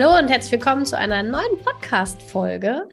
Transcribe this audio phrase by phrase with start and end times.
[0.00, 2.88] Hallo und herzlich willkommen zu einer neuen Podcast-Folge.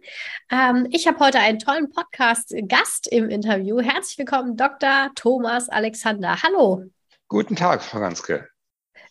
[0.52, 3.80] Ähm, ich habe heute einen tollen Podcast-Gast im Interview.
[3.80, 5.12] Herzlich willkommen, Dr.
[5.14, 6.42] Thomas Alexander.
[6.42, 6.86] Hallo.
[7.28, 8.48] Guten Tag, Frau Ganske.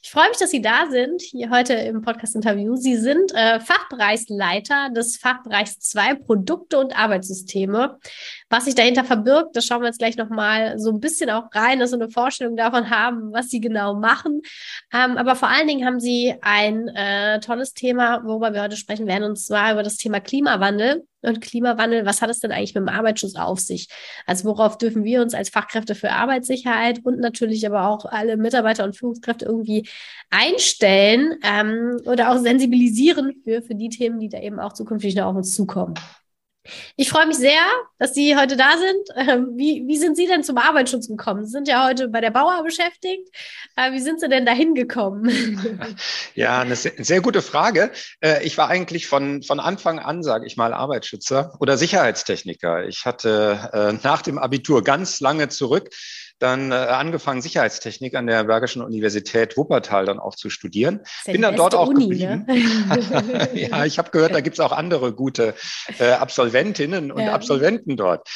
[0.03, 2.75] Ich freue mich, dass Sie da sind, hier heute im Podcast-Interview.
[2.75, 8.01] Sie sind äh, Fachbereichsleiter des Fachbereichs 2 Produkte und Arbeitssysteme.
[8.55, 11.81] Was sich dahinter verbirgt, das schauen wir jetzt gleich nochmal so ein bisschen auch rein,
[11.81, 14.43] dass wir eine Vorstellung davon haben, was Sie genau machen.
[14.93, 19.09] Ähm, aber vor allen Dingen haben Sie ein äh, tolles Thema, worüber wir heute sprechen
[19.09, 22.83] werden, und zwar über das Thema Klimawandel und Klimawandel, was hat es denn eigentlich mit
[22.83, 23.89] dem Arbeitsschutz auf sich?
[24.25, 28.85] Also worauf dürfen wir uns als Fachkräfte für Arbeitssicherheit und natürlich aber auch alle Mitarbeiter
[28.85, 29.89] und Führungskräfte irgendwie
[30.31, 35.27] einstellen ähm, oder auch sensibilisieren für, für die Themen, die da eben auch zukünftig noch
[35.27, 35.95] auf uns zukommen?
[36.97, 37.61] Ich freue mich sehr,
[37.99, 39.29] dass Sie heute da sind.
[39.29, 41.45] Ähm, wie, wie sind Sie denn zum Arbeitsschutz gekommen?
[41.45, 43.29] Sie sind ja heute bei der Bauer beschäftigt.
[43.77, 45.25] Äh, wie sind Sie denn da hingekommen?
[46.35, 47.93] Ja, eine sehr, sehr, gute Frage.
[48.21, 52.87] Äh, ich war eigentlich von, von Anfang an, sage ich mal, Arbeitsschützer oder Sicherheitstechniker.
[52.89, 55.91] Ich hatte äh, nach dem Abitur ganz lange zurück
[56.39, 61.01] dann äh, angefangen, Sicherheitstechnik an der Bergischen Universität Wuppertal dann auch zu studieren.
[61.25, 62.45] Bin dann dort auch Uni, geblieben.
[62.47, 63.51] Ne?
[63.55, 65.55] ja, ich habe gehört, da gibt es auch andere gute
[65.99, 67.33] äh, Absolventinnen und ja.
[67.33, 68.29] Absolventen dort.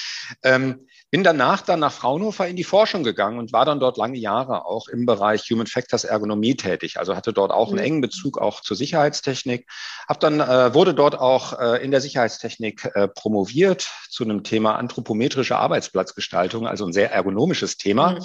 [0.42, 4.18] Ähm, bin danach dann nach Fraunhofer in die Forschung gegangen und war dann dort lange
[4.18, 6.98] Jahre auch im Bereich Human Factors Ergonomie tätig.
[6.98, 7.84] Also hatte dort auch einen mhm.
[7.84, 9.66] engen Bezug auch zur Sicherheitstechnik.
[10.06, 14.76] Hab dann äh, wurde dort auch äh, in der Sicherheitstechnik äh, promoviert zu einem Thema
[14.76, 18.12] anthropometrische Arbeitsplatzgestaltung, also ein sehr ergonomisches Thema.
[18.12, 18.24] Mhm.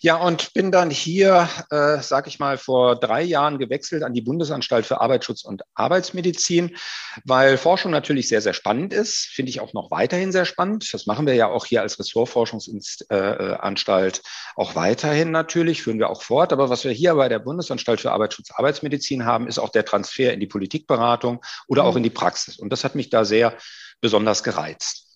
[0.00, 4.22] Ja, und bin dann hier, äh, sag ich mal, vor drei Jahren gewechselt an die
[4.22, 6.76] Bundesanstalt für Arbeitsschutz und Arbeitsmedizin,
[7.24, 9.26] weil Forschung natürlich sehr, sehr spannend ist.
[9.26, 10.92] Finde ich auch noch weiterhin sehr spannend.
[10.94, 14.22] Das machen wir ja auch hier als Ressort Ressortforschungsanstalt äh,
[14.56, 16.52] auch weiterhin natürlich, führen wir auch fort.
[16.52, 20.32] Aber was wir hier bei der Bundesanstalt für Arbeitsschutz, Arbeitsmedizin haben, ist auch der Transfer
[20.32, 21.98] in die Politikberatung oder auch mhm.
[21.98, 22.58] in die Praxis.
[22.58, 23.56] Und das hat mich da sehr
[24.00, 25.08] besonders gereizt.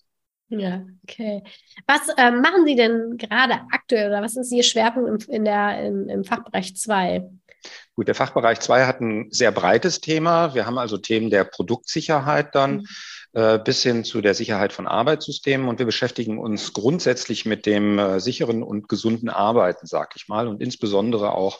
[0.49, 1.43] Ja, okay.
[1.87, 5.85] Was äh, machen Sie denn gerade aktuell oder was ist Ihr Schwerpunkt im, in der,
[5.85, 7.29] im, im Fachbereich 2?
[7.95, 10.53] Gut, der Fachbereich 2 hat ein sehr breites Thema.
[10.55, 12.77] Wir haben also Themen der Produktsicherheit dann.
[12.77, 12.87] Mhm
[13.26, 13.26] äh,
[13.63, 15.67] bis hin zu der Sicherheit von Arbeitssystemen.
[15.67, 20.47] Und wir beschäftigen uns grundsätzlich mit dem äh, sicheren und gesunden Arbeiten, sag ich mal,
[20.47, 21.59] und insbesondere auch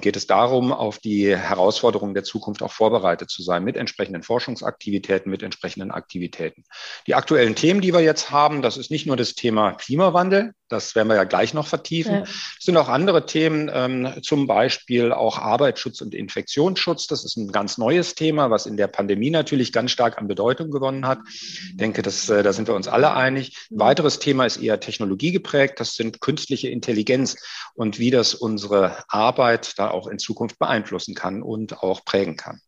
[0.00, 5.30] geht es darum, auf die Herausforderungen der Zukunft auch vorbereitet zu sein mit entsprechenden Forschungsaktivitäten,
[5.30, 6.64] mit entsprechenden Aktivitäten.
[7.06, 10.94] Die aktuellen Themen, die wir jetzt haben, das ist nicht nur das Thema Klimawandel, das
[10.94, 12.14] werden wir ja gleich noch vertiefen.
[12.14, 12.22] Ja.
[12.22, 17.06] Es sind auch andere Themen, ähm, zum Beispiel auch Arbeitsschutz und Infektionsschutz.
[17.06, 20.70] Das ist ein ganz neues Thema, was in der Pandemie natürlich ganz stark an Bedeutung
[20.70, 21.20] gewonnen hat.
[21.26, 23.56] Ich denke, das, äh, da sind wir uns alle einig.
[23.70, 25.80] Ein weiteres Thema ist eher technologiegeprägt.
[25.80, 27.36] Das sind künstliche Intelligenz
[27.74, 32.60] und wie das unsere Arbeit da auch in Zukunft beeinflussen kann und auch prägen kann.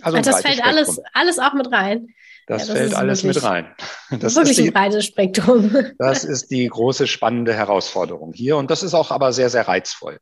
[0.00, 2.08] Also, also das fällt alles, alles auch mit rein.
[2.46, 3.74] Das, ja, das fällt alles wirklich, mit rein.
[4.20, 5.76] Das wirklich ist die, ein breites Spektrum.
[5.98, 10.18] Das ist die große spannende Herausforderung hier und das ist auch aber sehr, sehr reizvoll.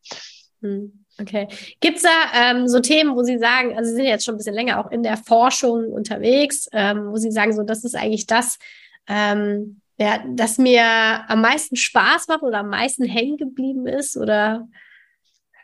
[0.60, 1.48] Hm, okay.
[1.80, 4.38] Gibt es da ähm, so Themen, wo Sie sagen, also Sie sind jetzt schon ein
[4.38, 8.26] bisschen länger auch in der Forschung unterwegs, ähm, wo Sie sagen, so das ist eigentlich
[8.26, 8.58] das,
[9.08, 10.84] ähm, ja, das mir
[11.28, 14.16] am meisten Spaß macht oder am meisten hängen geblieben ist?
[14.16, 14.66] Oder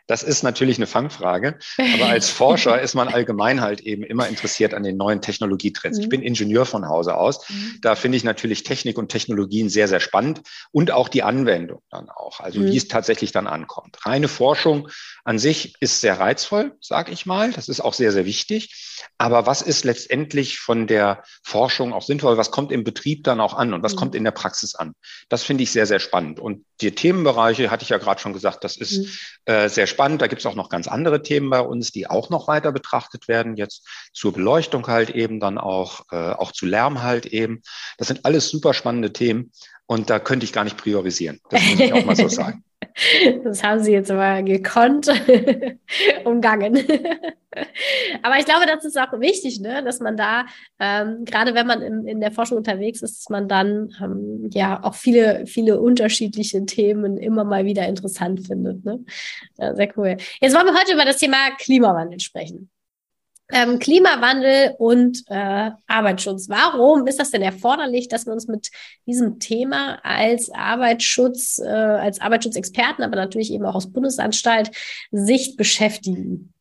[0.07, 1.59] das ist natürlich eine Fangfrage.
[1.77, 5.97] Aber als Forscher ist man allgemein halt eben immer interessiert an den neuen Technologietrends.
[5.97, 6.03] Mhm.
[6.03, 7.47] Ich bin Ingenieur von Hause aus.
[7.49, 7.79] Mhm.
[7.81, 10.41] Da finde ich natürlich Technik und Technologien sehr, sehr spannend
[10.71, 12.39] und auch die Anwendung dann auch.
[12.39, 12.67] Also mhm.
[12.67, 14.05] wie es tatsächlich dann ankommt.
[14.05, 14.89] Reine Forschung
[15.25, 17.51] an sich ist sehr reizvoll, sage ich mal.
[17.51, 19.03] Das ist auch sehr, sehr wichtig.
[19.17, 22.37] Aber was ist letztendlich von der Forschung auch sinnvoll?
[22.37, 23.97] Was kommt im Betrieb dann auch an und was mhm.
[23.97, 24.93] kommt in der Praxis an?
[25.27, 26.39] Das finde ich sehr, sehr spannend.
[26.39, 29.53] Und die Themenbereiche hatte ich ja gerade schon gesagt, das ist mhm.
[29.53, 29.96] äh, sehr spannend.
[29.97, 33.27] Da gibt es auch noch ganz andere Themen bei uns, die auch noch weiter betrachtet
[33.27, 33.57] werden.
[33.57, 37.61] Jetzt zur Beleuchtung halt eben, dann auch, äh, auch zu Lärm halt eben.
[37.97, 39.51] Das sind alles super spannende Themen
[39.85, 41.41] und da könnte ich gar nicht priorisieren.
[41.49, 42.63] Das muss ich auch mal so sagen.
[43.43, 45.07] Das haben Sie jetzt aber gekonnt
[46.23, 46.75] umgangen.
[48.23, 49.83] aber ich glaube, das ist auch wichtig, ne?
[49.83, 50.45] dass man da,
[50.79, 54.83] ähm, gerade wenn man in, in der Forschung unterwegs ist, dass man dann ähm, ja
[54.83, 58.83] auch viele, viele unterschiedliche Themen immer mal wieder interessant findet.
[58.83, 59.03] Ne?
[59.57, 60.17] Ja, sehr cool.
[60.41, 62.69] Jetzt wollen wir heute über das Thema Klimawandel sprechen.
[63.49, 66.49] Ähm, Klimawandel und äh, Arbeitsschutz.
[66.49, 68.71] Warum ist das denn erforderlich, dass wir uns mit
[69.05, 74.71] diesem Thema als Arbeitsschutz, äh, als Arbeitsschutzexperten, aber natürlich eben auch aus Bundesanstalt
[75.11, 76.53] Sicht beschäftigen?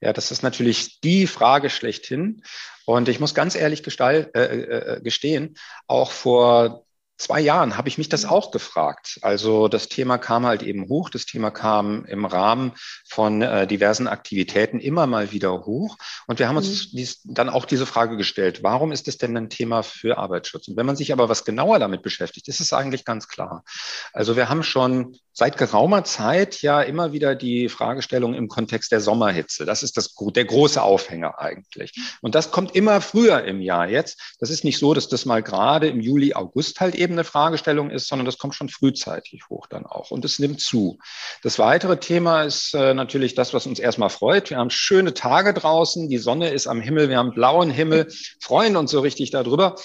[0.00, 2.42] Ja, das ist natürlich die Frage schlechthin.
[2.86, 6.85] Und ich muss ganz ehrlich gestall, äh, äh, gestehen, auch vor
[7.16, 8.30] zwei Jahren habe ich mich das mhm.
[8.30, 9.18] auch gefragt.
[9.22, 11.10] Also das Thema kam halt eben hoch.
[11.10, 12.72] Das Thema kam im Rahmen
[13.08, 15.96] von äh, diversen Aktivitäten immer mal wieder hoch.
[16.26, 16.96] Und wir haben uns mhm.
[16.96, 20.68] dies, dann auch diese Frage gestellt, warum ist es denn ein Thema für Arbeitsschutz?
[20.68, 23.64] Und wenn man sich aber was genauer damit beschäftigt, ist es eigentlich ganz klar.
[24.12, 29.02] Also wir haben schon seit geraumer Zeit ja immer wieder die Fragestellung im Kontext der
[29.02, 29.66] Sommerhitze.
[29.66, 31.92] Das ist das, der große Aufhänger eigentlich.
[32.22, 34.18] Und das kommt immer früher im Jahr jetzt.
[34.40, 37.90] Das ist nicht so, dass das mal gerade im Juli, August halt eben eine Fragestellung
[37.90, 40.10] ist, sondern das kommt schon frühzeitig hoch dann auch.
[40.10, 40.98] Und es nimmt zu.
[41.42, 44.48] Das weitere Thema ist äh, natürlich das, was uns erstmal freut.
[44.48, 46.08] Wir haben schöne Tage draußen.
[46.08, 47.10] Die Sonne ist am Himmel.
[47.10, 48.10] Wir haben blauen Himmel,
[48.40, 49.76] freuen uns so richtig darüber.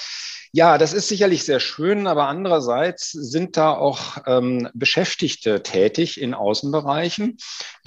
[0.54, 6.34] Ja, das ist sicherlich sehr schön, aber andererseits sind da auch ähm, Beschäftigte tätig in
[6.34, 7.38] Außenbereichen,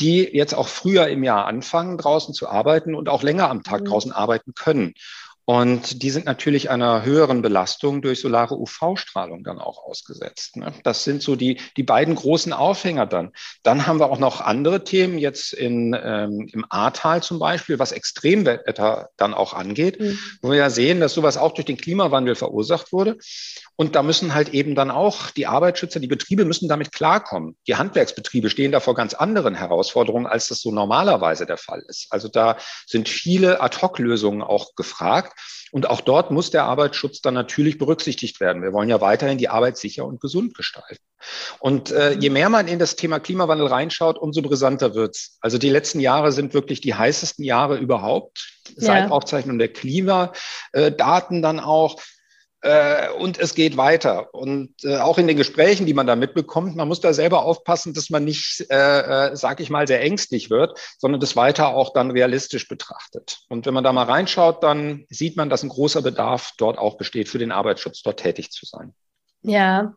[0.00, 3.82] die jetzt auch früher im Jahr anfangen, draußen zu arbeiten und auch länger am Tag
[3.82, 3.87] mhm.
[3.87, 4.94] draußen arbeiten können.
[5.46, 10.56] Und die sind natürlich einer höheren Belastung durch solare UV-Strahlung dann auch ausgesetzt.
[10.56, 10.73] Ne?
[10.85, 13.32] Das sind so die, die beiden großen Aufhänger dann.
[13.62, 17.93] Dann haben wir auch noch andere Themen, jetzt in, ähm, im Ahrtal zum Beispiel, was
[17.93, 20.19] Extremwetter dann auch angeht, mhm.
[20.41, 23.19] wo wir ja sehen, dass sowas auch durch den Klimawandel verursacht wurde.
[23.76, 27.56] Und da müssen halt eben dann auch die Arbeitsschützer, die Betriebe müssen damit klarkommen.
[27.67, 32.06] Die Handwerksbetriebe stehen da vor ganz anderen Herausforderungen, als das so normalerweise der Fall ist.
[32.11, 32.56] Also da
[32.87, 35.33] sind viele Ad-Hoc-Lösungen auch gefragt.
[35.75, 38.62] Und auch dort muss der Arbeitsschutz dann natürlich berücksichtigt werden.
[38.62, 41.03] Wir wollen ja weiterhin die Arbeit sicher und gesund gestalten.
[41.59, 45.37] Und äh, je mehr man in das Thema Klimawandel reinschaut, umso brisanter wird's.
[45.41, 48.53] Also die letzten Jahre sind wirklich die heißesten Jahre überhaupt.
[48.76, 48.85] Ja.
[48.85, 51.97] Seit Aufzeichnung der Klimadaten dann auch.
[52.64, 54.32] Äh, und es geht weiter.
[54.32, 57.93] Und äh, auch in den Gesprächen, die man da mitbekommt, man muss da selber aufpassen,
[57.93, 61.93] dass man nicht, äh, äh, sag ich mal, sehr ängstlich wird, sondern das weiter auch
[61.93, 63.40] dann realistisch betrachtet.
[63.50, 66.96] Und wenn man da mal reinschaut, dann sieht man, dass ein großer Bedarf dort auch
[66.96, 68.94] besteht, für den Arbeitsschutz dort tätig zu sein.
[69.43, 69.94] Ja.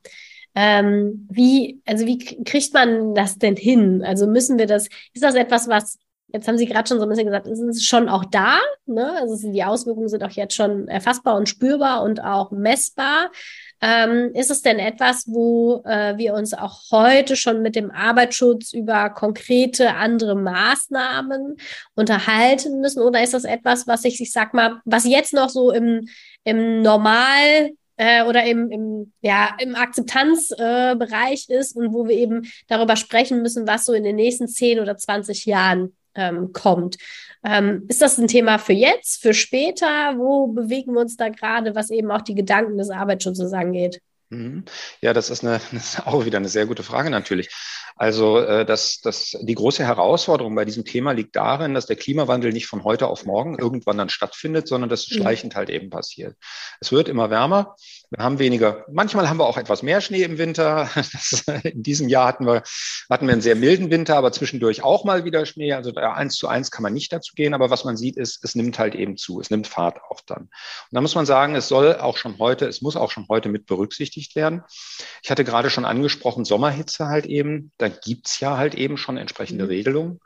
[0.54, 4.04] Ähm, wie, also wie kriegt man das denn hin?
[4.04, 6.00] Also müssen wir das, ist das etwas, was
[6.34, 8.60] Jetzt haben Sie gerade schon so ein bisschen gesagt, es ist schon auch da.
[8.86, 9.14] Ne?
[9.14, 13.32] Also die Auswirkungen sind auch jetzt schon erfassbar und spürbar und auch messbar.
[13.80, 18.74] Ähm, ist es denn etwas, wo äh, wir uns auch heute schon mit dem Arbeitsschutz
[18.74, 21.56] über konkrete andere Maßnahmen
[21.96, 23.02] unterhalten müssen?
[23.02, 26.10] Oder ist das etwas, was ich, ich sag mal, was jetzt noch so im,
[26.44, 32.52] im Normal äh, oder im, im, ja, im Akzeptanzbereich äh, ist und wo wir eben
[32.68, 36.98] darüber sprechen müssen, was so in den nächsten 10 oder 20 Jahren ähm, kommt.
[37.46, 40.16] Ähm, ist das ein Thema für jetzt, für später?
[40.18, 44.02] Wo bewegen wir uns da gerade, was eben auch die Gedanken des Arbeitsschutzes angeht?
[44.30, 44.66] Mhm.
[45.00, 47.50] Ja, das ist, eine, das ist auch wieder eine sehr gute Frage natürlich.
[47.98, 52.54] Also äh, das, das, die große Herausforderung bei diesem Thema liegt darin, dass der Klimawandel
[52.54, 55.22] nicht von heute auf morgen irgendwann dann stattfindet, sondern dass es mhm.
[55.22, 56.36] schleichend halt eben passiert.
[56.80, 57.76] Es wird immer wärmer.
[58.10, 60.90] Wir haben weniger, manchmal haben wir auch etwas mehr Schnee im Winter.
[61.18, 62.64] Das, in diesem Jahr hatten wir,
[63.10, 65.74] hatten wir einen sehr milden Winter, aber zwischendurch auch mal wieder Schnee.
[65.74, 68.44] Also da eins zu eins kann man nicht dazu gehen, aber was man sieht ist,
[68.44, 69.40] es nimmt halt eben zu.
[69.40, 70.44] Es nimmt Fahrt auch dann.
[70.44, 70.50] Und
[70.92, 73.66] da muss man sagen, es soll auch schon heute, es muss auch schon heute mit
[73.66, 74.64] berücksichtigt werden.
[75.24, 77.72] Ich hatte gerade schon angesprochen, Sommerhitze halt eben.
[77.78, 79.70] Da gibt's ja halt eben schon entsprechende mhm.
[79.70, 80.20] Regelungen.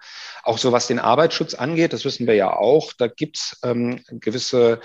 [0.44, 4.82] Auch so was den Arbeitsschutz angeht, das wissen wir ja auch, da gibt's ähm, gewisse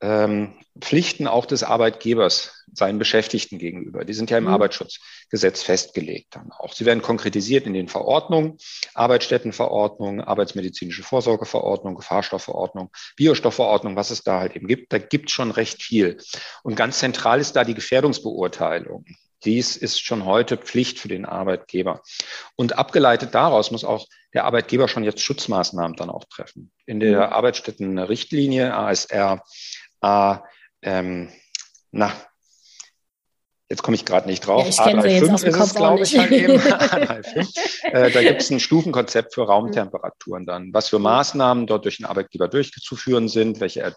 [0.00, 4.04] ähm, Pflichten auch des Arbeitgebers seinen Beschäftigten gegenüber.
[4.04, 4.50] Die sind ja im mhm.
[4.50, 6.72] Arbeitsschutzgesetz festgelegt dann auch.
[6.72, 8.56] Sie werden konkretisiert in den Verordnungen,
[8.94, 14.92] Arbeitsstättenverordnung, Arbeitsmedizinische Vorsorgeverordnung, Gefahrstoffverordnung, Biostoffverordnung, was es da halt eben gibt.
[14.92, 16.18] Da gibt schon recht viel.
[16.62, 19.04] Und ganz zentral ist da die Gefährdungsbeurteilung.
[19.44, 22.02] Dies ist schon heute Pflicht für den Arbeitgeber.
[22.56, 26.70] Und abgeleitet daraus muss auch der Arbeitgeber schon jetzt Schutzmaßnahmen dann auch treffen.
[26.86, 27.32] In der mhm.
[27.32, 29.42] Arbeitsstättenrichtlinie ASR
[30.00, 30.44] A,
[30.82, 31.30] ähm,
[31.90, 32.12] na,
[33.68, 34.66] jetzt komme ich gerade nicht drauf.
[34.66, 36.54] Ja, A35 ist es, glaube ich, halt eben.
[36.58, 37.84] A35.
[37.84, 42.06] Äh, da gibt es ein Stufenkonzept für Raumtemperaturen dann, was für Maßnahmen dort durch den
[42.06, 43.96] Arbeitgeber durchzuführen sind, welche er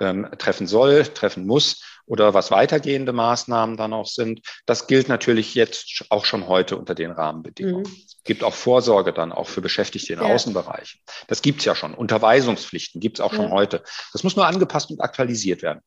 [0.00, 4.40] ähm, treffen soll, treffen muss oder was weitergehende Maßnahmen dann auch sind.
[4.66, 7.84] Das gilt natürlich jetzt auch schon heute unter den Rahmenbedingungen.
[7.84, 8.02] Mhm.
[8.06, 10.26] Es gibt auch Vorsorge dann auch für Beschäftigte in ja.
[10.26, 11.00] Außenbereichen.
[11.28, 11.94] Das gibt es ja schon.
[11.94, 13.50] Unterweisungspflichten gibt es auch schon ja.
[13.50, 13.82] heute.
[14.12, 15.80] Das muss nur angepasst und aktualisiert werden.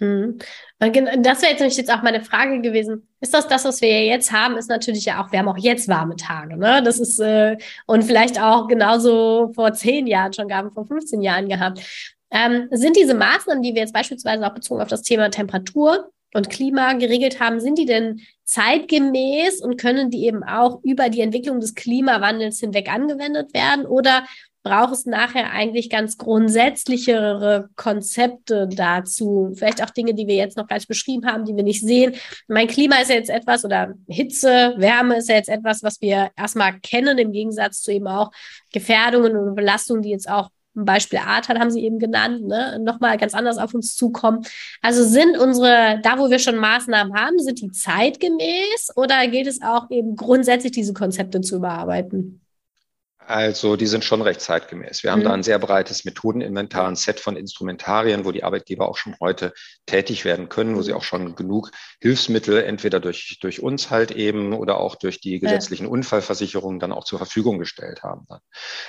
[0.00, 0.38] Mhm.
[0.78, 3.08] Das wäre jetzt nämlich jetzt auch meine Frage gewesen.
[3.20, 4.56] Ist das das, was wir jetzt haben?
[4.56, 6.82] Ist natürlich ja auch, wir haben auch jetzt warme Tage, ne?
[6.82, 7.56] Das ist, äh,
[7.86, 11.80] und vielleicht auch genauso vor zehn Jahren schon gehabt, vor 15 Jahren gehabt.
[12.30, 16.50] Ähm, sind diese Maßnahmen, die wir jetzt beispielsweise auch bezogen auf das Thema Temperatur und
[16.50, 21.60] Klima geregelt haben, sind die denn zeitgemäß und können die eben auch über die Entwicklung
[21.60, 23.86] des Klimawandels hinweg angewendet werden?
[23.86, 24.24] Oder
[24.64, 29.52] braucht es nachher eigentlich ganz grundsätzlichere Konzepte dazu.
[29.54, 32.14] Vielleicht auch Dinge, die wir jetzt noch gar nicht beschrieben haben, die wir nicht sehen.
[32.48, 36.30] Mein Klima ist ja jetzt etwas oder Hitze, Wärme ist ja jetzt etwas, was wir
[36.34, 38.30] erstmal kennen, im Gegensatz zu eben auch
[38.72, 43.34] Gefährdungen und Belastungen, die jetzt auch Beispiel Ahrtal haben Sie eben genannt, ne, nochmal ganz
[43.34, 44.44] anders auf uns zukommen.
[44.82, 49.62] Also sind unsere, da wo wir schon Maßnahmen haben, sind die zeitgemäß oder gilt es
[49.62, 52.43] auch eben grundsätzlich diese Konzepte zu überarbeiten?
[53.26, 55.02] Also die sind schon recht zeitgemäß.
[55.02, 55.24] Wir haben mhm.
[55.24, 59.54] da ein sehr breites Methodeninventar, ein Set von Instrumentarien, wo die Arbeitgeber auch schon heute
[59.86, 64.52] tätig werden können, wo sie auch schon genug Hilfsmittel entweder durch, durch uns halt eben
[64.52, 65.90] oder auch durch die gesetzlichen ja.
[65.90, 68.26] Unfallversicherungen dann auch zur Verfügung gestellt haben.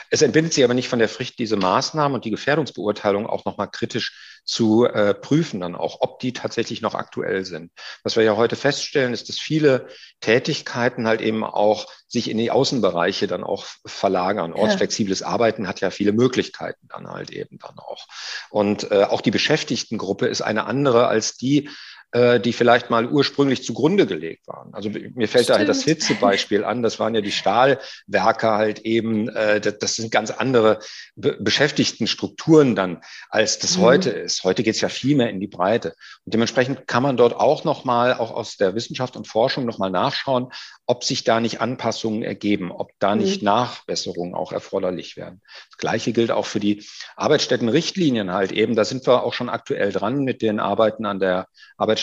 [0.10, 3.70] Es entbindet sich aber nicht von der Pflicht, diese Maßnahmen und die Gefährdungsbeurteilung auch nochmal
[3.72, 7.72] kritisch zu äh, prüfen, dann auch, ob die tatsächlich noch aktuell sind.
[8.04, 9.88] Was wir ja heute feststellen, ist, dass viele
[10.22, 14.54] Tätigkeiten halt eben auch sich in die Außenbereiche dann auch verlagern.
[14.54, 18.06] Ortsflexibles Arbeiten hat ja viele Möglichkeiten dann halt eben dann auch.
[18.50, 21.70] Und äh, auch die Beschäftigtengruppe ist eine andere als die,
[22.15, 24.74] äh, die vielleicht mal ursprünglich zugrunde gelegt waren.
[24.74, 25.50] Also mir fällt Stimmt.
[25.50, 29.95] da halt das Hitzebeispiel an, das waren ja die Stahlwerke halt eben, äh, das, das
[29.95, 30.79] sind ganz andere
[31.17, 33.81] be beschäftigten Strukturen dann, als das mhm.
[33.81, 34.45] heute ist.
[34.45, 35.89] Heute geht es ja viel mehr in die Breite.
[36.24, 40.53] Und dementsprechend kann man dort auch nochmal, auch aus der Wissenschaft und Forschung nochmal nachschauen,
[40.86, 43.24] ob sich da nicht Anpassungen ergeben, ob da mhm.
[43.24, 45.41] nicht Nachbesserungen auch erforderlich werden.
[45.69, 46.86] Das Gleiche gilt auch für die
[47.17, 48.77] Arbeitsstättenrichtlinien halt eben.
[48.77, 51.48] Da sind wir auch schon aktuell dran mit den Arbeiten an der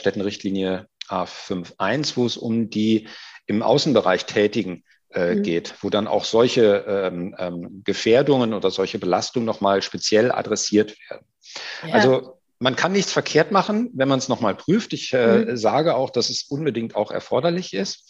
[0.02, 3.08] Arbeitsstättenrichtlinie A5.1, wo es um die
[3.46, 5.42] im Außenbereich Tätigen äh, mhm.
[5.42, 11.26] geht, wo dann auch solche ähm, ähm, Gefährdungen oder solche Belastungen nochmal speziell adressiert werden.
[11.86, 11.94] Ja.
[11.94, 14.92] Also man kann nichts verkehrt machen, wenn man es nochmal prüft.
[14.92, 15.56] Ich äh, mhm.
[15.56, 18.08] sage auch, dass es unbedingt auch erforderlich ist.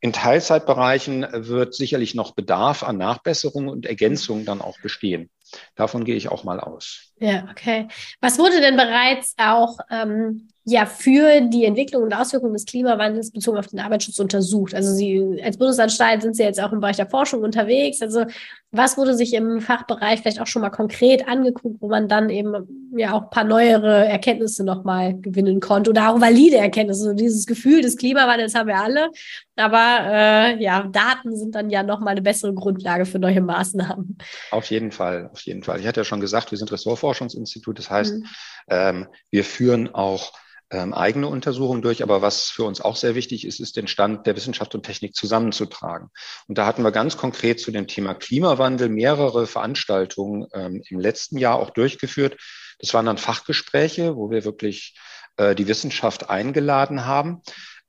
[0.00, 5.30] In Teilzeitbereichen wird sicherlich noch Bedarf an Nachbesserungen und Ergänzungen dann auch bestehen.
[5.74, 7.12] Davon gehe ich auch mal aus.
[7.18, 7.88] Ja, okay.
[8.20, 13.56] Was wurde denn bereits auch ähm, ja für die Entwicklung und Auswirkungen des Klimawandels bezogen
[13.56, 14.74] auf den Arbeitsschutz untersucht?
[14.74, 18.02] Also Sie als Bundesanstalt sind Sie jetzt auch im Bereich der Forschung unterwegs.
[18.02, 18.24] Also
[18.72, 22.90] was wurde sich im Fachbereich vielleicht auch schon mal konkret angeguckt, wo man dann eben
[22.96, 27.04] ja auch ein paar neuere Erkenntnisse nochmal gewinnen konnte oder auch valide Erkenntnisse?
[27.04, 29.10] So dieses Gefühl des Klimawandels haben wir alle,
[29.54, 34.18] aber äh, ja, Daten sind dann ja nochmal eine bessere Grundlage für neue Maßnahmen.
[34.50, 35.78] Auf jeden Fall, auf jeden Fall.
[35.78, 37.78] Ich hatte ja schon gesagt, wir sind Ressortforschungsinstitut.
[37.78, 38.26] Das heißt, mhm.
[38.68, 40.32] ähm, wir führen auch
[40.70, 42.02] ähm, eigene Untersuchungen durch.
[42.02, 45.14] Aber was für uns auch sehr wichtig ist, ist den Stand der Wissenschaft und Technik
[45.14, 46.10] zusammenzutragen.
[46.48, 51.38] Und da hatten wir ganz konkret zu dem Thema Klimawandel mehrere Veranstaltungen ähm, im letzten
[51.38, 52.36] Jahr auch durchgeführt.
[52.78, 54.98] Das waren dann Fachgespräche, wo wir wirklich
[55.36, 57.42] äh, die Wissenschaft eingeladen haben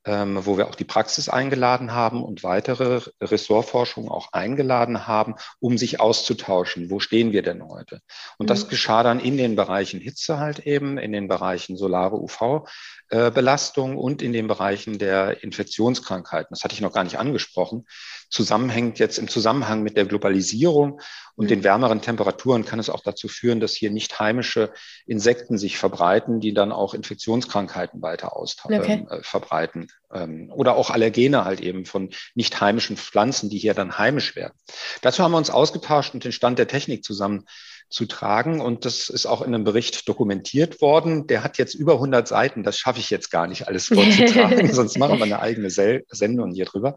[0.08, 5.76] ähm, wo wir auch die Praxis eingeladen haben und weitere Ressortforschung auch eingeladen haben, um
[5.76, 6.90] sich auszutauschen.
[6.90, 8.00] Wo stehen wir denn heute?
[8.38, 8.48] Und mhm.
[8.48, 12.66] das geschah dann in den Bereichen Hitze halt eben, in den Bereichen solare UV.
[13.08, 16.48] Belastung und in den Bereichen der Infektionskrankheiten.
[16.50, 17.86] Das hatte ich noch gar nicht angesprochen.
[18.28, 21.00] Zusammenhängt jetzt im Zusammenhang mit der Globalisierung
[21.34, 21.48] und mhm.
[21.48, 24.72] den wärmeren Temperaturen kann es auch dazu führen, dass hier nicht heimische
[25.06, 29.06] Insekten sich verbreiten, die dann auch Infektionskrankheiten weiter aus okay.
[29.08, 29.88] äh, verbreiten.
[30.12, 34.54] Ähm, oder auch Allergene halt eben von nicht heimischen Pflanzen, die hier dann heimisch werden.
[35.00, 37.46] Dazu haben wir uns ausgetauscht und den Stand der Technik zusammen
[37.88, 38.60] zu tragen.
[38.60, 41.26] Und das ist auch in einem Bericht dokumentiert worden.
[41.26, 42.62] Der hat jetzt über 100 Seiten.
[42.62, 46.66] Das schaffe ich jetzt gar nicht alles vorzutragen, sonst machen wir eine eigene Sendung hier
[46.66, 46.96] drüber.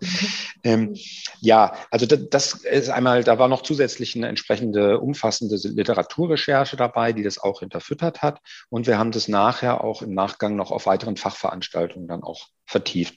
[0.64, 0.96] Ähm,
[1.40, 7.14] ja, also das, das ist einmal, da war noch zusätzlich eine entsprechende umfassende Literaturrecherche dabei,
[7.14, 8.40] die das auch hinterfüttert hat.
[8.70, 13.16] Und wir haben das nachher auch im Nachgang noch auf weiteren Fachveranstaltungen dann auch vertieft.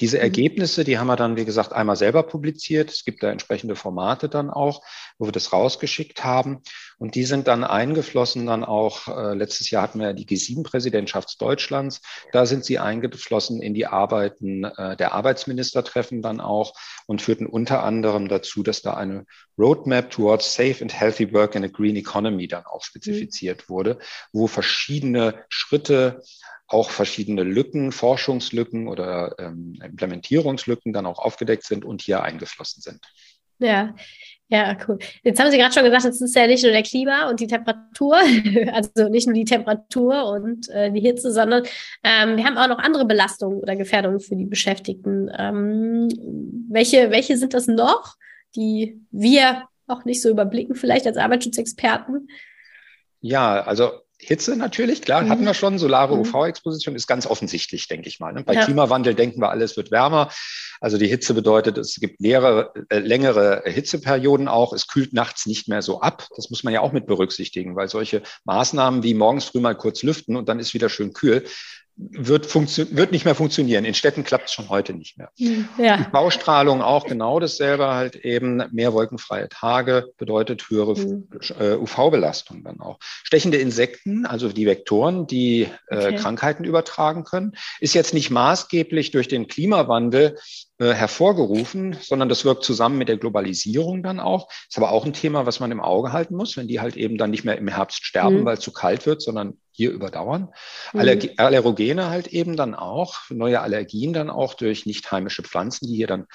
[0.00, 0.22] Diese mhm.
[0.22, 2.90] Ergebnisse, die haben wir dann, wie gesagt, einmal selber publiziert.
[2.90, 4.82] Es gibt da entsprechende Formate dann auch,
[5.18, 6.62] wo wir das rausgeschickt haben.
[6.98, 11.40] Und die sind dann eingeflossen, dann auch, äh, letztes Jahr hatten wir ja die G7-Präsidentschaft
[11.40, 12.00] Deutschlands.
[12.32, 16.74] Da sind sie eingeflossen in die Arbeiten äh, der Arbeitsministertreffen dann auch
[17.06, 19.26] und führten unter anderem dazu, dass da eine
[19.58, 23.72] Roadmap towards safe and healthy work in a green economy dann auch spezifiziert mhm.
[23.72, 23.98] wurde,
[24.32, 26.22] wo verschiedene Schritte
[26.72, 33.00] auch verschiedene Lücken, Forschungslücken oder ähm, Implementierungslücken dann auch aufgedeckt sind und hier eingeflossen sind.
[33.62, 33.94] Ja,
[34.48, 34.98] ja, cool.
[35.22, 37.46] Jetzt haben Sie gerade schon gesagt, es ist ja nicht nur der Klima und die
[37.46, 38.16] Temperatur,
[38.74, 41.64] also nicht nur die Temperatur und äh, die Hitze, sondern
[42.04, 45.30] ähm, wir haben auch noch andere Belastungen oder Gefährdungen für die Beschäftigten.
[45.38, 46.08] Ähm,
[46.68, 48.16] welche, welche sind das noch,
[48.54, 52.28] die wir auch nicht so überblicken, vielleicht als Arbeitsschutzexperten?
[53.20, 55.30] Ja, also Hitze natürlich, klar, mhm.
[55.30, 55.78] hatten wir schon.
[55.78, 56.20] Solare mhm.
[56.20, 58.32] UV-Exposition ist ganz offensichtlich, denke ich mal.
[58.32, 58.44] Ne?
[58.44, 58.64] Bei ja.
[58.64, 60.30] Klimawandel denken wir, alles wird wärmer.
[60.80, 64.72] Also die Hitze bedeutet, es gibt leere, äh, längere Hitzeperioden auch.
[64.72, 66.28] Es kühlt nachts nicht mehr so ab.
[66.36, 70.02] Das muss man ja auch mit berücksichtigen, weil solche Maßnahmen wie morgens früh mal kurz
[70.02, 71.44] lüften und dann ist wieder schön kühl,
[71.96, 73.84] wird, wird nicht mehr funktionieren.
[73.84, 75.30] In Städten klappt es schon heute nicht mehr.
[75.38, 75.98] Hm, ja.
[75.98, 81.28] Die Baustrahlung auch genau dasselbe, halt eben mehr wolkenfreie Tage bedeutet höhere mhm.
[81.80, 82.98] UV-Belastung dann auch.
[83.00, 86.16] Stechende Insekten, also die Vektoren, die äh, okay.
[86.16, 90.36] Krankheiten übertragen können, ist jetzt nicht maßgeblich durch den Klimawandel
[90.78, 94.48] äh, hervorgerufen, sondern das wirkt zusammen mit der Globalisierung dann auch.
[94.68, 97.18] Ist aber auch ein Thema, was man im Auge halten muss, wenn die halt eben
[97.18, 98.44] dann nicht mehr im Herbst sterben, mhm.
[98.44, 100.52] weil es zu kalt wird, sondern hier überdauern.
[100.92, 101.00] Mhm.
[101.00, 105.96] Allerg Allergene halt eben dann auch, neue Allergien dann auch durch nicht heimische Pflanzen, die
[105.96, 106.26] hier dann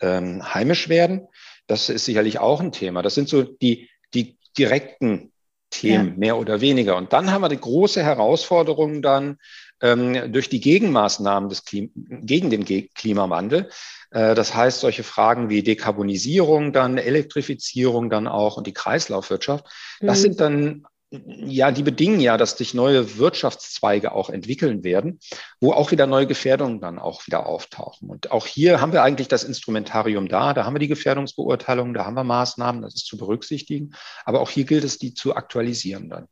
[0.00, 1.28] ähm, heimisch werden.
[1.66, 3.02] Das ist sicherlich auch ein Thema.
[3.02, 5.32] Das sind so die, die direkten
[5.70, 6.14] Themen, ja.
[6.16, 6.96] mehr oder weniger.
[6.96, 9.38] Und dann haben wir die große Herausforderung dann
[9.82, 13.68] ähm, durch die Gegenmaßnahmen des Klim gegen den Ge Klimawandel.
[14.10, 19.66] Äh, das heißt, solche Fragen wie Dekarbonisierung, dann Elektrifizierung dann auch und die Kreislaufwirtschaft,
[20.00, 20.22] das mhm.
[20.22, 25.20] sind dann ja, die bedingen ja, dass sich neue Wirtschaftszweige auch entwickeln werden,
[25.60, 28.10] wo auch wieder neue Gefährdungen dann auch wieder auftauchen.
[28.10, 32.06] Und auch hier haben wir eigentlich das Instrumentarium da, da haben wir die Gefährdungsbeurteilung, da
[32.06, 33.92] haben wir Maßnahmen, das ist zu berücksichtigen.
[34.24, 36.26] Aber auch hier gilt es, die zu aktualisieren dann.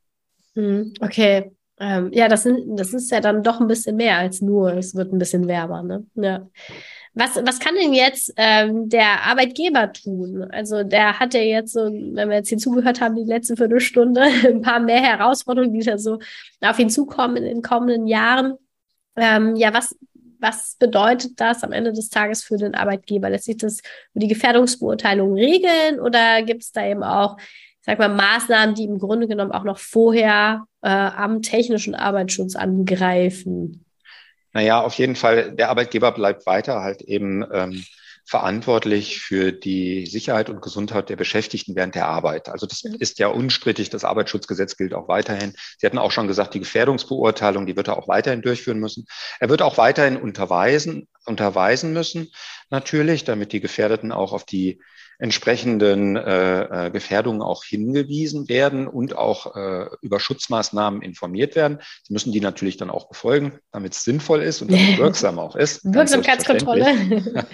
[0.55, 1.53] Hm, okay.
[1.79, 4.95] Ähm, ja, das, sind, das ist ja dann doch ein bisschen mehr als nur, es
[4.95, 5.83] wird ein bisschen wärmer.
[5.83, 6.07] Ne?
[6.15, 6.49] Ja.
[7.17, 10.43] Was, was kann denn jetzt ähm, der Arbeitgeber tun?
[10.51, 14.23] Also der hat ja jetzt so, wenn wir jetzt hier zugehört haben, die letzte Viertelstunde,
[14.45, 16.19] ein paar mehr Herausforderungen, die da so
[16.61, 18.55] auf ihn zukommen in den kommenden Jahren.
[19.15, 19.97] Ähm, ja, was,
[20.41, 23.31] was bedeutet das am Ende des Tages für den Arbeitgeber?
[23.31, 23.79] Lässt sich das
[24.13, 27.37] über die Gefährdungsbeurteilung regeln oder gibt es da eben auch,
[27.81, 33.85] sag mal, Maßnahmen, die im Grunde genommen auch noch vorher äh, am technischen Arbeitsschutz angreifen?
[34.55, 37.85] Naja, auf jeden Fall, der Arbeitgeber bleibt weiter halt eben ähm,
[38.25, 42.49] verantwortlich für die Sicherheit und Gesundheit der Beschäftigten während der Arbeit.
[42.49, 43.91] Also das ist ja unstrittig.
[43.91, 45.55] Das Arbeitsschutzgesetz gilt auch weiterhin.
[45.79, 49.07] Sie hatten auch schon gesagt, die Gefährdungsbeurteilung, die wird er auch weiterhin durchführen müssen.
[49.41, 52.31] Er wird auch weiterhin unterweisen, unterweisen müssen,
[52.71, 54.81] natürlich, damit die Gefährdeten auch auf die
[55.19, 61.79] entsprechenden äh, äh, Gefährdungen auch hingewiesen werden und auch äh, über Schutzmaßnahmen informiert werden.
[62.03, 65.57] Sie müssen die natürlich dann auch befolgen, damit es sinnvoll ist und damit wirksam auch
[65.57, 65.85] ist.
[65.85, 67.47] Wirksamkeitskontrolle.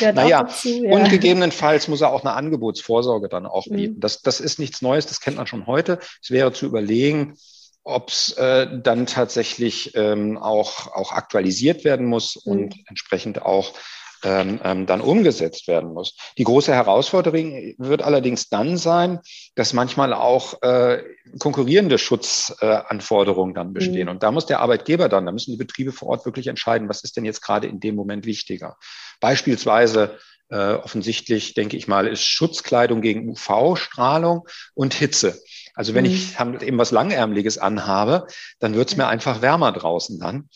[0.14, 0.94] naja, dazu, ja.
[0.94, 3.76] und gegebenenfalls muss er auch eine Angebotsvorsorge dann auch mhm.
[3.76, 3.94] bieten.
[3.96, 4.00] Mhm.
[4.00, 5.98] Das, das ist nichts Neues, das kennt man schon heute.
[6.22, 7.36] Es wäre zu überlegen,
[7.84, 12.52] ob es äh, dann tatsächlich ähm, auch, auch aktualisiert werden muss mhm.
[12.52, 13.74] und entsprechend auch
[14.24, 16.16] ähm, ähm, dann umgesetzt werden muss.
[16.38, 19.20] Die große Herausforderung wird allerdings dann sein,
[19.54, 21.02] dass manchmal auch äh,
[21.38, 24.04] konkurrierende Schutzanforderungen äh, dann bestehen.
[24.04, 24.10] Mhm.
[24.10, 27.02] Und da muss der Arbeitgeber dann, da müssen die Betriebe vor Ort wirklich entscheiden, was
[27.02, 28.76] ist denn jetzt gerade in dem Moment wichtiger.
[29.20, 30.18] Beispielsweise
[30.50, 35.42] äh, offensichtlich, denke ich mal, ist Schutzkleidung gegen UV-Strahlung und Hitze.
[35.74, 36.10] Also wenn mhm.
[36.10, 38.26] ich eben was Langärmliches anhabe,
[38.58, 40.48] dann wird es mir einfach wärmer draußen dann.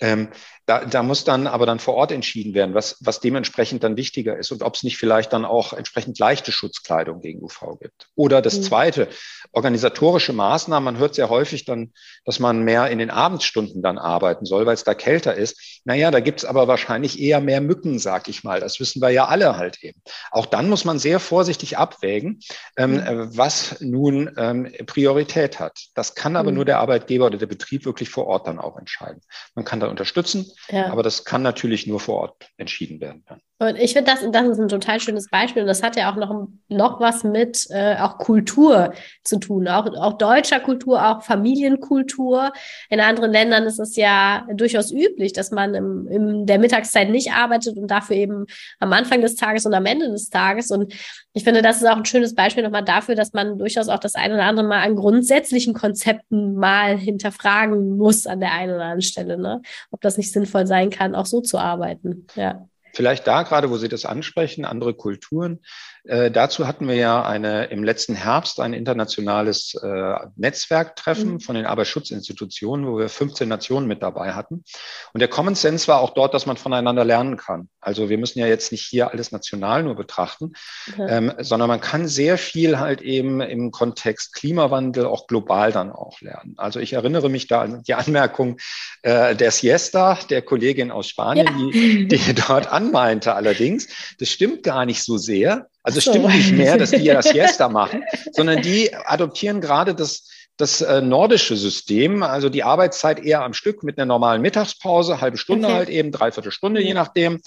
[0.00, 0.28] Ähm,
[0.66, 4.36] da, da muss dann aber dann vor Ort entschieden werden, was, was dementsprechend dann wichtiger
[4.36, 8.08] ist und ob es nicht vielleicht dann auch entsprechend leichte Schutzkleidung gegen UV gibt.
[8.16, 8.62] Oder das mhm.
[8.64, 9.08] zweite,
[9.52, 10.84] organisatorische Maßnahmen.
[10.84, 11.92] Man hört sehr häufig dann,
[12.24, 15.80] dass man mehr in den Abendstunden dann arbeiten soll, weil es da kälter ist.
[15.84, 18.58] Naja, da gibt es aber wahrscheinlich eher mehr Mücken, sag ich mal.
[18.58, 20.02] Das wissen wir ja alle halt eben.
[20.32, 22.40] Auch dann muss man sehr vorsichtig abwägen,
[22.76, 22.98] ähm, mhm.
[22.98, 25.78] Äh, was nun ähm, Priorität hat.
[25.94, 26.56] Das kann aber mhm.
[26.56, 29.20] nur der Arbeitgeber oder der Betrieb wirklich vor Ort dann auch entscheiden.
[29.54, 30.90] Man kann da unterstützen, ja.
[30.90, 33.24] aber das kann natürlich nur vor Ort entschieden werden.
[33.58, 35.62] Und ich finde, das, das ist ein total schönes Beispiel.
[35.62, 38.92] Und das hat ja auch noch, noch was mit äh, auch Kultur
[39.24, 39.66] zu tun.
[39.66, 42.52] Auch, auch deutscher Kultur, auch Familienkultur.
[42.90, 47.32] In anderen Ländern ist es ja durchaus üblich, dass man im, in der Mittagszeit nicht
[47.32, 48.44] arbeitet und dafür eben
[48.78, 50.70] am Anfang des Tages und am Ende des Tages.
[50.70, 50.92] Und
[51.32, 54.16] ich finde, das ist auch ein schönes Beispiel nochmal dafür, dass man durchaus auch das
[54.16, 59.00] eine oder andere Mal an grundsätzlichen Konzepten mal hinterfragen muss an der einen oder anderen
[59.00, 59.38] Stelle.
[59.38, 59.62] Ne?
[59.90, 62.26] Ob das nicht sinnvoll sein kann, auch so zu arbeiten.
[62.34, 62.68] Ja.
[62.96, 65.60] Vielleicht da gerade, wo Sie das ansprechen, andere Kulturen.
[66.06, 71.40] Äh, dazu hatten wir ja eine, im letzten Herbst ein internationales äh, Netzwerktreffen mhm.
[71.40, 74.64] von den Arbeitsschutzinstitutionen, wo wir 15 Nationen mit dabei hatten.
[75.12, 77.68] Und der Common Sense war auch dort, dass man voneinander lernen kann.
[77.80, 80.52] Also wir müssen ja jetzt nicht hier alles national nur betrachten,
[80.96, 81.06] mhm.
[81.08, 86.20] ähm, sondern man kann sehr viel halt eben im Kontext Klimawandel auch global dann auch
[86.20, 86.54] lernen.
[86.56, 88.58] Also ich erinnere mich da an die Anmerkung
[89.02, 91.70] äh, der Siesta, der Kollegin aus Spanien, ja.
[91.72, 93.88] die, die dort anmeinte allerdings,
[94.18, 96.10] das stimmt gar nicht so sehr, also es so.
[96.10, 100.80] stimmt nicht mehr, dass die ja das Siesta machen, sondern die adoptieren gerade das, das
[100.80, 105.68] äh, nordische System, also die Arbeitszeit eher am Stück mit einer normalen Mittagspause, halbe Stunde
[105.68, 105.76] okay.
[105.76, 107.40] halt eben, dreiviertel Stunde, je nachdem.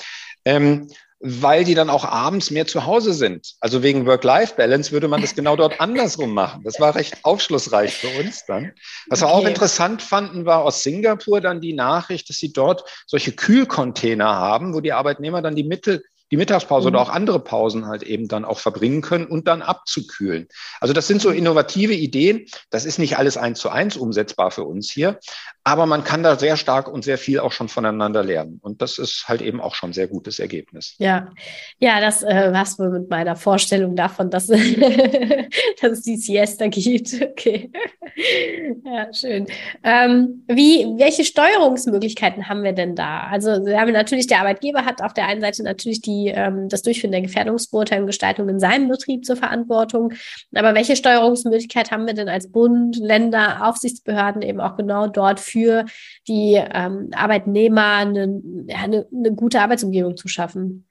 [0.46, 0.88] Ähm,
[1.22, 3.56] weil die dann auch abends mehr zu Hause sind.
[3.60, 6.64] Also wegen Work-Life-Balance würde man das genau dort andersrum machen.
[6.64, 8.72] Das war recht aufschlussreich für uns dann.
[9.10, 9.30] Was okay.
[9.30, 14.34] wir auch interessant fanden, war aus Singapur dann die Nachricht, dass sie dort solche Kühlcontainer
[14.34, 16.96] haben, wo die Arbeitnehmer dann die Mittel die Mittagspause mhm.
[16.96, 20.48] oder auch andere Pausen halt eben dann auch verbringen können und dann abzukühlen.
[20.80, 22.46] Also das sind so innovative Ideen.
[22.70, 25.20] Das ist nicht alles eins zu eins umsetzbar für uns hier,
[25.64, 28.60] aber man kann da sehr stark und sehr viel auch schon voneinander lernen.
[28.62, 30.96] Und das ist halt eben auch schon ein sehr gutes Ergebnis.
[31.00, 31.30] Ja,
[31.80, 34.48] ja, das äh, was wohl mit meiner Vorstellung davon, dass,
[35.82, 37.22] dass es die Siesta gibt.
[37.22, 37.72] Okay.
[38.86, 39.48] ja, schön.
[39.84, 43.28] Ähm, wie, welche Steuerungsmöglichkeiten haben wir denn da?
[43.32, 46.82] Also wir haben natürlich, der Arbeitgeber hat auf der einen Seite natürlich die ähm, das
[46.82, 50.14] Durchführen der Gefährdungsbeurteilung Gestaltung in seinem Betrieb zur Verantwortung.
[50.54, 55.86] Aber welche Steuerungsmöglichkeit haben wir denn als Bund, Länder, Aufsichtsbehörden eben auch genau dort für
[56.28, 58.42] die ähm, Arbeitnehmer eine,
[58.76, 60.89] eine, eine gute Arbeitsumgebung zu schaffen?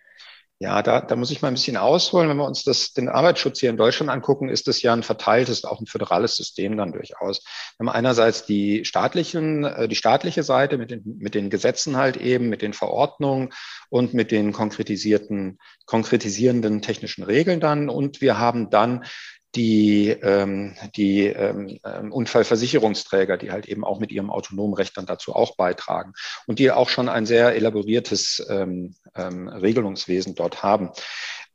[0.61, 2.29] Ja, da, da muss ich mal ein bisschen ausholen.
[2.29, 5.65] Wenn wir uns das, den Arbeitsschutz hier in Deutschland angucken, ist das ja ein verteiltes,
[5.65, 7.45] auch ein föderales System dann durchaus.
[7.77, 12.17] Wir haben einerseits die staatlichen, äh, die staatliche Seite mit den, mit den Gesetzen halt
[12.17, 13.51] eben, mit den Verordnungen
[13.89, 17.89] und mit den konkretisierten, konkretisierenden technischen Regeln dann.
[17.89, 19.05] Und wir haben dann
[19.55, 25.07] die, ähm, die ähm, ähm, Unfallversicherungsträger, die halt eben auch mit ihrem autonomen Recht dann
[25.07, 26.13] dazu auch beitragen
[26.47, 30.91] und die auch schon ein sehr elaboriertes ähm, ähm, Regelungswesen dort haben.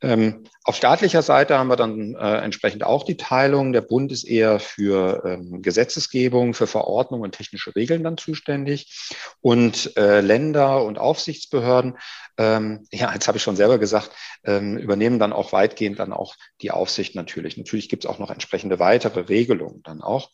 [0.04, 3.72] Ähm, auf staatlicher Seite haben wir dann äh, entsprechend auch die Teilung.
[3.72, 9.10] Der Bund ist eher für ähm, Gesetzesgebung, für Verordnungen und technische Regeln dann zuständig.
[9.40, 11.98] Und äh, Länder und Aufsichtsbehörden,
[12.38, 14.10] ähm, ja, jetzt habe ich schon selber gesagt,
[14.44, 17.56] ähm, übernehmen dann auch weitgehend dann auch die Aufsicht natürlich.
[17.56, 20.30] Natürlich gibt es auch noch entsprechende weitere Regelungen dann auch.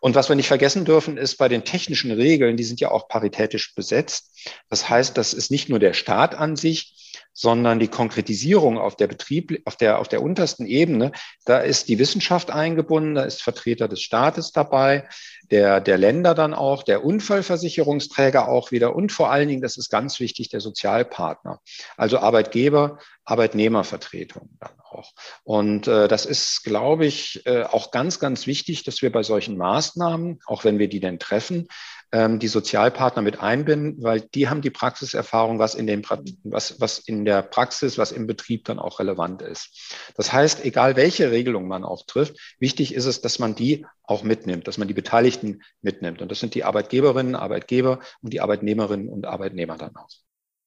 [0.00, 3.08] Und was wir nicht vergessen dürfen, ist bei den technischen Regeln, die sind ja auch
[3.08, 4.38] paritätisch besetzt.
[4.68, 6.94] Das heißt, das ist nicht nur der Staat an sich,
[7.34, 11.12] sondern die Konkretisierung auf der Betrieb, auf der, auf der untersten Ebene,
[11.44, 15.08] da ist die Wissenschaft eingebunden, da ist Vertreter des Staates dabei,
[15.50, 19.90] der, der Länder dann auch, der Unfallversicherungsträger auch wieder und vor allen Dingen, das ist
[19.90, 21.60] ganz wichtig, der Sozialpartner,
[21.96, 25.12] also Arbeitgeber, Arbeitnehmervertretung dann auch.
[25.42, 29.56] Und äh, das ist, glaube ich, äh, auch ganz, ganz wichtig, dass wir bei solchen
[29.56, 31.68] Maßnahmen, auch wenn wir die denn treffen,
[32.14, 36.02] die Sozialpartner mit einbinden, weil die haben die Praxiserfahrung, was in, dem,
[36.44, 39.96] was, was in der Praxis, was im Betrieb dann auch relevant ist.
[40.16, 44.22] Das heißt, egal welche Regelung man auch trifft, wichtig ist es, dass man die auch
[44.22, 46.22] mitnimmt, dass man die Beteiligten mitnimmt.
[46.22, 50.08] Und das sind die Arbeitgeberinnen, Arbeitgeber und die Arbeitnehmerinnen und Arbeitnehmer dann auch.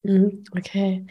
[0.04, 1.06] Mhm, okay.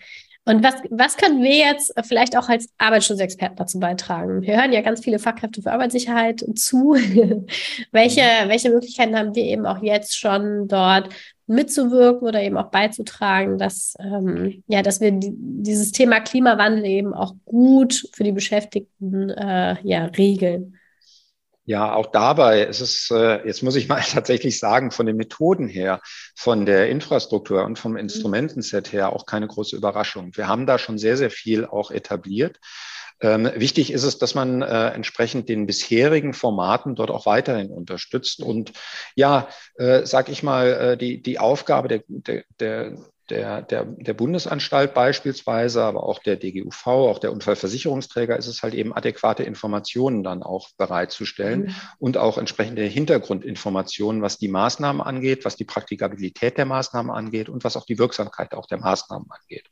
[0.48, 4.42] Und was, was können wir jetzt vielleicht auch als Arbeitsschutzexperten dazu beitragen?
[4.42, 6.94] Wir hören ja ganz viele Fachkräfte für Arbeitssicherheit zu.
[7.92, 8.48] welche, mhm.
[8.48, 11.08] welche Möglichkeiten haben wir eben auch jetzt schon dort
[11.48, 17.12] mitzuwirken oder eben auch beizutragen, dass, ähm, ja, dass wir die, dieses Thema Klimawandel eben
[17.12, 20.76] auch gut für die Beschäftigten äh, ja, regeln?
[21.68, 25.68] Ja, auch dabei ist es, äh, jetzt muss ich mal tatsächlich sagen, von den Methoden
[25.68, 26.00] her,
[26.36, 27.98] von der Infrastruktur und vom mhm.
[27.98, 30.30] Instrumentenset her auch keine große Überraschung.
[30.36, 32.60] Wir haben da schon sehr, sehr viel auch etabliert.
[33.20, 38.40] Ähm, wichtig ist es, dass man äh, entsprechend den bisherigen Formaten dort auch weiterhin unterstützt
[38.40, 38.72] und
[39.14, 42.96] ja, äh, sag ich mal, äh, die, die Aufgabe der, der, der
[43.30, 48.74] der, der, der Bundesanstalt beispielsweise, aber auch der DGUV, auch der Unfallversicherungsträger ist es halt
[48.74, 51.74] eben adäquate Informationen dann auch bereitzustellen mhm.
[51.98, 57.64] und auch entsprechende Hintergrundinformationen, was die Maßnahmen angeht, was die Praktikabilität der Maßnahmen angeht und
[57.64, 59.66] was auch die Wirksamkeit auch der Maßnahmen angeht.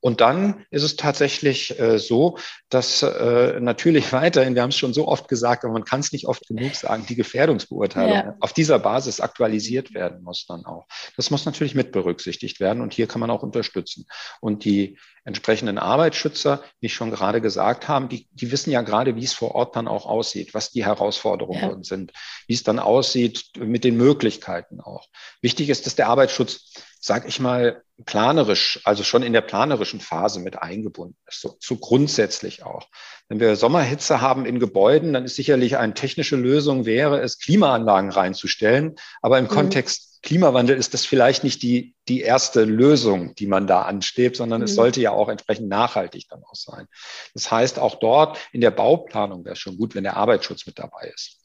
[0.00, 4.94] Und dann ist es tatsächlich äh, so, dass äh, natürlich weiterhin, wir haben es schon
[4.94, 8.36] so oft gesagt, aber man kann es nicht oft genug sagen, die Gefährdungsbeurteilung ja.
[8.40, 10.86] auf dieser Basis aktualisiert werden muss dann auch.
[11.16, 14.06] Das muss natürlich mit berücksichtigt werden und hier kann man auch unterstützen.
[14.40, 19.14] Und die entsprechenden Arbeitsschützer, wie ich schon gerade gesagt haben, die, die wissen ja gerade,
[19.14, 21.82] wie es vor Ort dann auch aussieht, was die Herausforderungen ja.
[21.82, 22.12] sind,
[22.46, 25.06] wie es dann aussieht mit den Möglichkeiten auch.
[25.42, 30.40] Wichtig ist, dass der Arbeitsschutz, sag ich mal, planerisch, also schon in der planerischen Phase
[30.40, 32.86] mit eingebunden ist, so, so grundsätzlich auch.
[33.28, 38.10] Wenn wir Sommerhitze haben in Gebäuden, dann ist sicherlich eine technische Lösung wäre es, Klimaanlagen
[38.10, 39.48] reinzustellen, aber im mhm.
[39.48, 44.60] Kontext Klimawandel ist das vielleicht nicht die, die erste Lösung, die man da anstrebt, sondern
[44.60, 44.64] mhm.
[44.64, 46.86] es sollte ja auch entsprechend nachhaltig dann auch sein.
[47.34, 50.78] Das heißt, auch dort in der Bauplanung wäre es schon gut, wenn der Arbeitsschutz mit
[50.78, 51.37] dabei ist.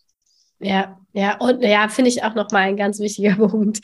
[0.59, 3.81] Ja, ja, und ja, finde ich auch nochmal ein ganz wichtiger Punkt,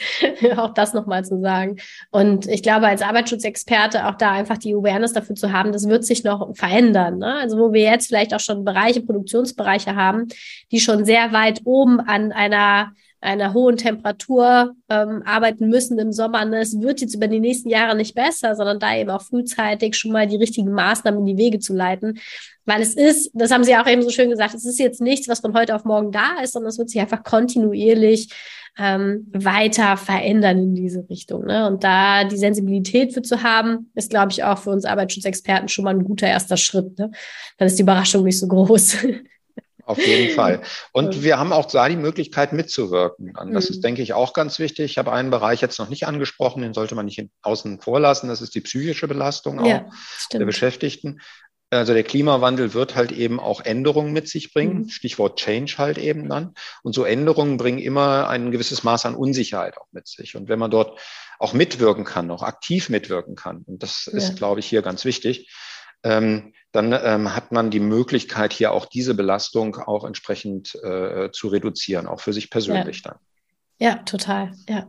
[0.57, 1.77] auch das nochmal zu sagen.
[2.09, 6.05] Und ich glaube, als Arbeitsschutzexperte auch da einfach die Awareness dafür zu haben, das wird
[6.05, 7.19] sich noch verändern.
[7.19, 7.35] Ne?
[7.35, 10.27] Also wo wir jetzt vielleicht auch schon Bereiche, Produktionsbereiche haben,
[10.71, 16.45] die schon sehr weit oben an einer einer hohen Temperatur ähm, arbeiten müssen im Sommer.
[16.45, 16.59] Ne?
[16.59, 20.11] Es wird jetzt über die nächsten Jahre nicht besser, sondern da eben auch frühzeitig schon
[20.11, 22.19] mal die richtigen Maßnahmen in die Wege zu leiten.
[22.69, 25.27] Weil es ist, das haben Sie auch eben so schön gesagt, es ist jetzt nichts,
[25.27, 28.29] was von heute auf morgen da ist, sondern es wird sich einfach kontinuierlich
[28.77, 31.45] ähm, weiter verändern in diese Richtung.
[31.45, 31.65] Ne?
[31.65, 35.83] Und da die Sensibilität für zu haben, ist, glaube ich, auch für uns Arbeitsschutzexperten schon
[35.83, 36.99] mal ein guter erster Schritt.
[36.99, 37.09] Ne?
[37.57, 38.97] Dann ist die Überraschung nicht so groß.
[39.89, 40.61] Auf jeden Fall.
[40.91, 43.33] Und wir haben auch da die Möglichkeit mitzuwirken.
[43.33, 43.73] Das mhm.
[43.73, 44.91] ist, denke ich, auch ganz wichtig.
[44.91, 48.27] Ich habe einen Bereich jetzt noch nicht angesprochen, den sollte man nicht außen vor lassen.
[48.27, 49.89] Das ist die psychische Belastung ja,
[50.31, 51.21] der Beschäftigten.
[51.71, 54.83] Also der Klimawandel wird halt eben auch Änderungen mit sich bringen.
[54.83, 54.89] Mhm.
[54.89, 56.55] Stichwort Change halt eben dann.
[56.81, 60.35] Und so Änderungen bringen immer ein gewisses Maß an Unsicherheit auch mit sich.
[60.35, 60.99] Und wenn man dort
[61.37, 64.17] auch mitwirken kann, auch aktiv mitwirken kann, und das ja.
[64.17, 65.51] ist, glaube ich, hier ganz wichtig,
[66.03, 71.47] ähm, dann ähm, hat man die Möglichkeit, hier auch diese Belastung auch entsprechend äh, zu
[71.49, 73.11] reduzieren, auch für sich persönlich ja.
[73.11, 73.19] dann.
[73.81, 74.51] Ja, total.
[74.67, 74.87] Ja.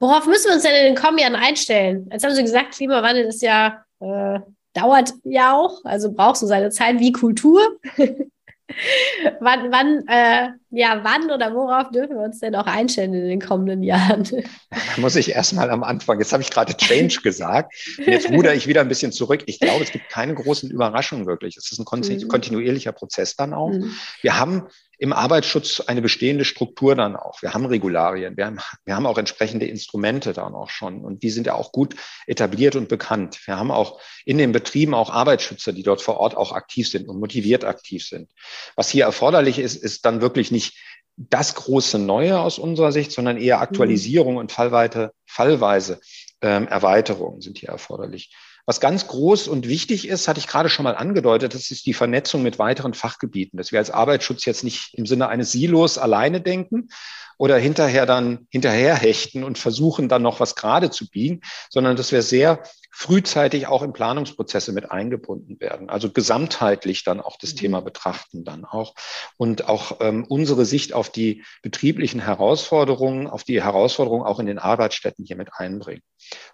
[0.00, 2.08] Worauf müssen wir uns denn in den kommenden Jahren einstellen?
[2.10, 4.40] Jetzt haben Sie gesagt, Klimawandel ist ja, äh,
[4.74, 7.60] dauert ja auch, also braucht so seine Zeit wie Kultur.
[9.40, 13.40] wann, wann, äh, ja, wann oder worauf dürfen wir uns denn auch einstellen in den
[13.40, 14.24] kommenden Jahren?
[14.70, 18.66] Da muss ich erstmal am Anfang, jetzt habe ich gerade Change gesagt, jetzt ruder ich
[18.66, 19.42] wieder ein bisschen zurück.
[19.46, 21.56] Ich glaube, es gibt keine großen Überraschungen wirklich.
[21.56, 22.28] Es ist ein mhm.
[22.28, 23.70] kontinuierlicher Prozess dann auch.
[23.70, 23.94] Mhm.
[24.22, 24.66] Wir haben
[24.98, 27.42] im Arbeitsschutz eine bestehende Struktur dann auch.
[27.42, 31.30] Wir haben Regularien, wir haben, wir haben auch entsprechende Instrumente dann auch schon und die
[31.30, 33.40] sind ja auch gut etabliert und bekannt.
[33.46, 37.08] Wir haben auch in den Betrieben auch Arbeitsschützer, die dort vor Ort auch aktiv sind
[37.08, 38.30] und motiviert aktiv sind.
[38.76, 40.76] Was hier erforderlich ist, ist dann wirklich nicht
[41.16, 46.00] das große Neue aus unserer Sicht, sondern eher Aktualisierung und fallweite, fallweise
[46.40, 48.34] ähm, Erweiterungen sind hier erforderlich.
[48.66, 51.92] Was ganz groß und wichtig ist, hatte ich gerade schon mal angedeutet, das ist die
[51.92, 56.40] Vernetzung mit weiteren Fachgebieten, dass wir als Arbeitsschutz jetzt nicht im Sinne eines Silos alleine
[56.40, 56.88] denken
[57.36, 62.22] oder hinterher dann hinterherhechten und versuchen dann noch was gerade zu biegen, sondern dass wir
[62.22, 65.90] sehr frühzeitig auch in Planungsprozesse mit eingebunden werden.
[65.90, 67.58] Also gesamtheitlich dann auch das mhm.
[67.58, 68.94] Thema betrachten dann auch
[69.36, 74.60] und auch ähm, unsere Sicht auf die betrieblichen Herausforderungen, auf die Herausforderungen auch in den
[74.60, 76.02] Arbeitsstätten hier mit einbringen.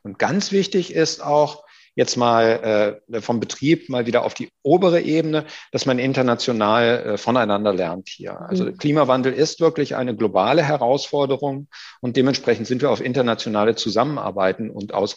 [0.03, 1.63] Und ganz wichtig ist auch,
[1.95, 7.19] jetzt mal äh, vom Betrieb mal wieder auf die obere Ebene, dass man international äh,
[7.19, 8.41] voneinander lernt hier.
[8.41, 8.79] Also mhm.
[8.79, 11.69] Klimawandel ist wirklich eine globale Herausforderung
[12.01, 15.17] und dementsprechend sind wir auf internationale Zusammenarbeiten und aus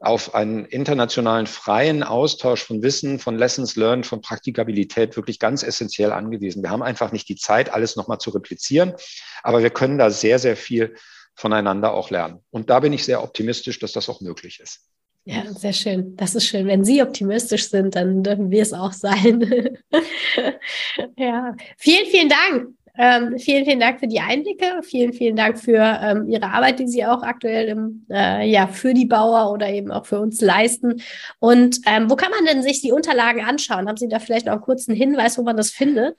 [0.00, 6.12] auf einen internationalen freien Austausch von Wissen, von Lessons learned, von Praktikabilität wirklich ganz essentiell
[6.12, 6.62] angewiesen.
[6.62, 8.94] Wir haben einfach nicht die Zeit, alles nochmal zu replizieren,
[9.42, 10.94] aber wir können da sehr, sehr viel
[11.34, 12.44] voneinander auch lernen.
[12.50, 14.80] Und da bin ich sehr optimistisch, dass das auch möglich ist.
[15.26, 16.16] Ja, sehr schön.
[16.16, 16.66] Das ist schön.
[16.66, 19.78] Wenn Sie optimistisch sind, dann dürfen wir es auch sein.
[21.16, 22.74] ja, vielen, vielen Dank.
[22.96, 24.80] Ähm, vielen, vielen Dank für die Einblicke.
[24.82, 28.94] Vielen, vielen Dank für ähm, Ihre Arbeit, die Sie auch aktuell im, äh, ja, für
[28.94, 31.02] die Bauer oder eben auch für uns leisten.
[31.40, 33.88] Und ähm, wo kann man denn sich die Unterlagen anschauen?
[33.88, 36.16] Haben Sie da vielleicht noch einen kurzen Hinweis, wo man das findet?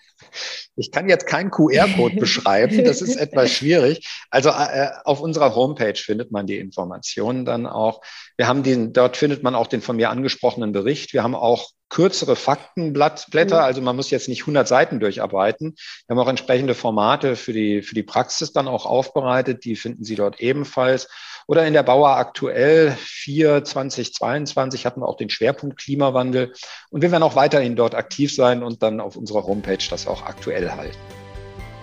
[0.76, 2.84] Ich kann jetzt keinen QR-Code beschreiben.
[2.84, 4.06] Das ist etwas schwierig.
[4.30, 8.02] Also äh, auf unserer Homepage findet man die Informationen dann auch.
[8.36, 11.14] Wir haben den, dort findet man auch den von mir angesprochenen Bericht.
[11.14, 13.64] Wir haben auch kürzere Faktenblätter, mhm.
[13.64, 15.76] also man muss jetzt nicht 100 Seiten durcharbeiten.
[16.08, 20.04] Wir haben auch entsprechende Formate für die, für die Praxis dann auch aufbereitet, die finden
[20.04, 21.08] Sie dort ebenfalls.
[21.48, 26.52] Oder in der Bauer aktuell 4 2022 hatten wir auch den Schwerpunkt Klimawandel.
[26.90, 30.24] Und wir werden auch weiterhin dort aktiv sein und dann auf unserer Homepage das auch
[30.24, 30.98] aktuell halten.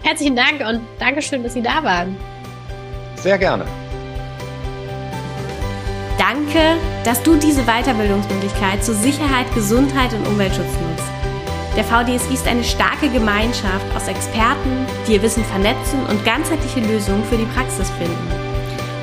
[0.03, 2.15] Herzlichen Dank und Dankeschön, dass Sie da waren.
[3.17, 3.65] Sehr gerne.
[6.19, 11.11] Danke, dass du diese Weiterbildungsmöglichkeit zu Sicherheit, Gesundheit und Umweltschutz nutzt.
[11.77, 17.25] Der VDSI ist eine starke Gemeinschaft aus Experten, die ihr Wissen vernetzen und ganzheitliche Lösungen
[17.25, 18.29] für die Praxis finden.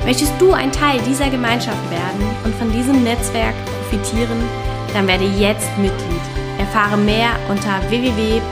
[0.04, 4.38] Möchtest du ein Teil dieser Gemeinschaft werden und von diesem Netzwerk profitieren?
[4.94, 6.22] Dann werde jetzt Mitglied.
[6.58, 8.50] Erfahre mehr unter www.vdsi.de.